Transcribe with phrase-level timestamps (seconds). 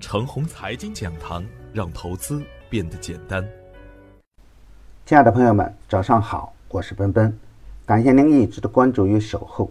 [0.00, 3.46] 程红财经讲堂，让投资变得简单。
[5.04, 7.36] 亲爱的朋友们，早上好，我是奔奔，
[7.84, 9.70] 感谢您一直的关注与守候。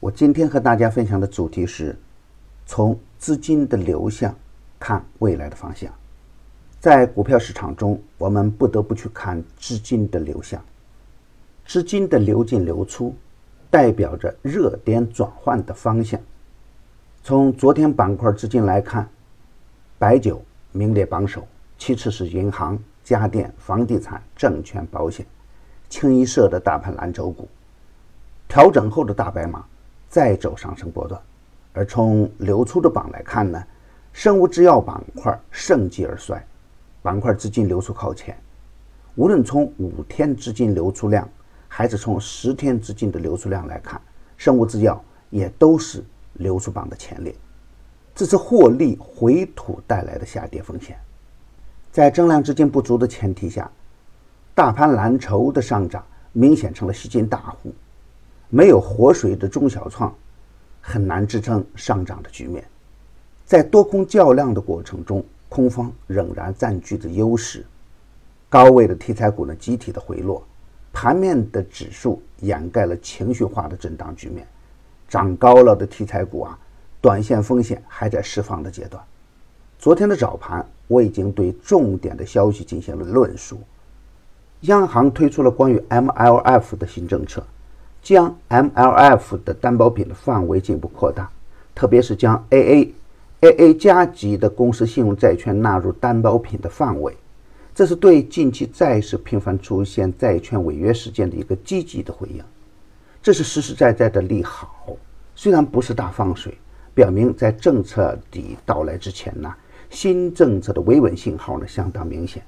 [0.00, 1.94] 我今天和大家分享的主题是：
[2.64, 4.34] 从资金的流向
[4.80, 5.92] 看未来的方向。
[6.80, 10.62] 在股票市场中，我们不得不去看资金的流向。
[11.66, 13.14] 资金的流进流出，
[13.70, 16.18] 代表着热点转换的方向。
[17.22, 19.06] 从昨天板块资金来看。
[19.98, 20.42] 白酒
[20.72, 21.46] 名列榜首，
[21.78, 25.24] 其次是银行、家电、房地产、证券、保险，
[25.88, 27.48] 清一色的大盘蓝筹股。
[28.46, 29.64] 调整后的大白马
[30.06, 31.18] 再走上升波段。
[31.72, 33.62] 而从流出的榜来看呢，
[34.12, 36.44] 生物制药板块盛极而衰，
[37.00, 38.36] 板块资金流出靠前。
[39.14, 41.26] 无论从五天资金流出量，
[41.68, 43.98] 还是从十天资金的流出量来看，
[44.36, 46.04] 生物制药也都是
[46.34, 47.34] 流出榜的前列。
[48.16, 50.98] 这是获利回吐带来的下跌风险，
[51.92, 53.70] 在增量资金不足的前提下，
[54.54, 57.74] 大盘蓝筹的上涨明显成了吸金大户，
[58.48, 60.12] 没有活水的中小创
[60.80, 62.64] 很难支撑上涨的局面。
[63.44, 67.66] 在多空较量的过程中，空方仍然占据着优势，
[68.48, 70.42] 高位的题材股呢集体的回落，
[70.90, 74.46] 盘面的指数掩盖了情绪化的震荡局面，
[75.06, 76.58] 涨高了的题材股啊。
[77.06, 79.00] 短线风险还在释放的阶段。
[79.78, 83.60] 昨天的早盘，我已经对重点的消息进行了论述。
[84.62, 87.46] 央行推出了关于 MLF 的新政策，
[88.02, 91.30] 将 MLF 的担保品的范围进一步扩大，
[91.76, 92.90] 特别是将 AA、
[93.40, 97.16] AA 加级的公司信用债券纳入担保品的范围。
[97.72, 102.42] 这是对近期债市频繁出现债券违约事件的一个积极的回应。
[103.22, 104.96] 这是实实在在的利好，
[105.36, 106.52] 虽然不是大放水。
[106.96, 109.54] 表明在政策底到来之前呢，
[109.90, 112.42] 新政策的维稳信号呢相当明显。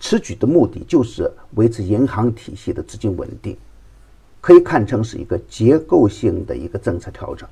[0.00, 3.56] 此举的目的就是维持银行体系的资金稳定，
[4.40, 7.48] 可以看成是一个结构性的一个政策调整。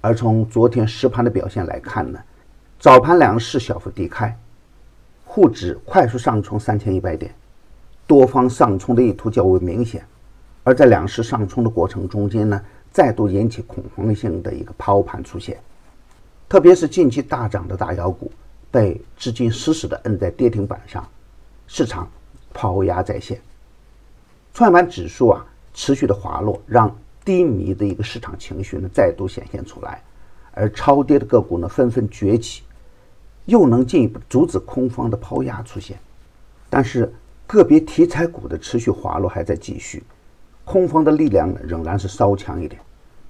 [0.00, 2.18] 而从昨天实盘的表现来看呢，
[2.80, 4.36] 早盘两市小幅低开，
[5.24, 7.32] 沪指快速上冲三千一百点，
[8.08, 10.04] 多方上冲的意图较为明显。
[10.64, 12.60] 而在两市上冲的过程中间呢。
[12.94, 15.60] 再度引起恐慌性的一个抛盘出现，
[16.48, 18.30] 特别是近期大涨的大妖股
[18.70, 21.04] 被资金死死的摁在跌停板上，
[21.66, 22.08] 市场
[22.52, 23.40] 抛压在线。
[24.52, 25.44] 创业板指数啊
[25.74, 30.00] 持续的滑落，让低迷的一个市场情绪呢再度显现出来，
[30.52, 32.62] 而超跌的个股呢纷纷崛起，
[33.46, 35.98] 又能进一步阻止空方的抛压出现。
[36.70, 37.12] 但是
[37.44, 40.00] 个别题材股的持续滑落还在继续。
[40.64, 42.80] 空方的力量呢，仍然是稍强一点。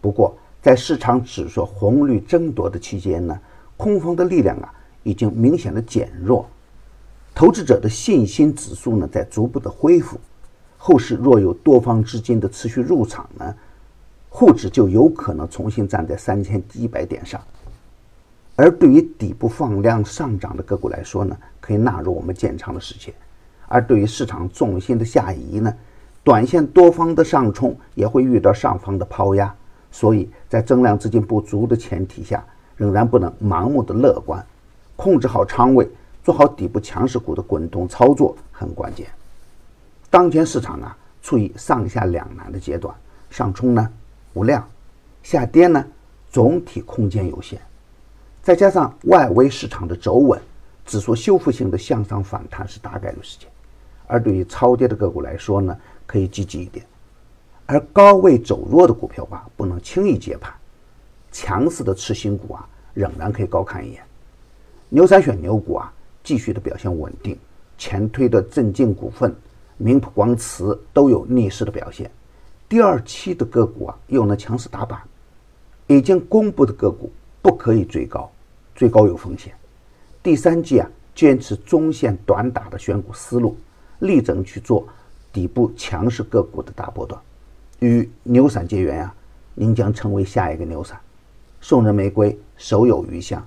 [0.00, 3.38] 不过，在市场指数红绿争夺的期间呢，
[3.76, 4.72] 空方的力量啊，
[5.02, 6.48] 已经明显的减弱。
[7.34, 10.18] 投资者的信心指数呢，在逐步的恢复。
[10.78, 13.54] 后市若有多方资金的持续入场呢，
[14.28, 17.40] 沪指就有可能重新站在三千一百点上。
[18.54, 23.12] 而对于底部放量上涨的个股来说呢，可以纳入我们建仓的时间。
[23.66, 25.74] 而对于市场重心的下移呢？
[26.24, 29.54] 短线多方的上冲也会遇到上方的抛压，
[29.92, 32.42] 所以在增量资金不足的前提下，
[32.76, 34.44] 仍然不能盲目的乐观，
[34.96, 35.86] 控制好仓位，
[36.22, 39.06] 做好底部强势股的滚动操作很关键。
[40.08, 42.94] 当前市场啊处于上下两难的阶段，
[43.28, 43.86] 上冲呢
[44.32, 44.66] 无量，
[45.22, 45.84] 下跌呢
[46.30, 47.60] 总体空间有限，
[48.42, 50.40] 再加上外围市场的走稳，
[50.86, 53.46] 指数修复性的向上反弹是大概率事件。
[54.06, 55.76] 而对于超跌的个股来说呢？
[56.06, 56.84] 可以积极一点，
[57.64, 60.52] 而高位走弱的股票啊，不能轻易接盘。
[61.32, 64.02] 强势的次新股啊，仍然可以高看一眼。
[64.90, 65.90] 牛三选牛股啊，
[66.22, 67.38] 继续的表现稳定。
[67.78, 69.34] 前推的镇静股份、
[69.78, 72.10] 明普光磁都有逆势的表现。
[72.68, 75.00] 第二期的个股啊，又能强势打板。
[75.86, 77.10] 已经公布的个股
[77.42, 78.30] 不可以追高，
[78.74, 79.54] 追高有风险。
[80.22, 83.56] 第三季啊，坚持中线短打的选股思路，
[84.00, 84.86] 力争去做。
[85.32, 87.20] 底部强势个股的大波段，
[87.80, 89.12] 与牛散结缘呀，
[89.52, 90.96] 您将成为下一个牛散。
[91.60, 93.44] 送人玫瑰，手有余香。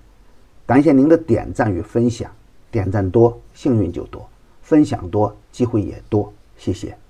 [0.65, 2.29] 感谢您的点赞与分享，
[2.69, 4.29] 点赞多幸运就多，
[4.61, 6.33] 分享多机会也多。
[6.57, 7.06] 谢谢。